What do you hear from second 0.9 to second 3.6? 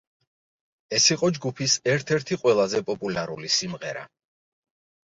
ეს იყო ჯგუფის ერთ-ერთი ყველაზე პოპულარული